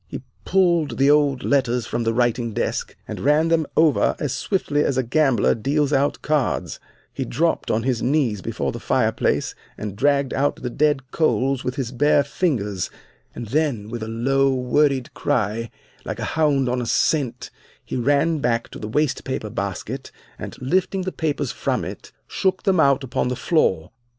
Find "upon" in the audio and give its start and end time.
23.03-23.27